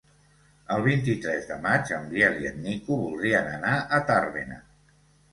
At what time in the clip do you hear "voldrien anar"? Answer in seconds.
3.01-3.75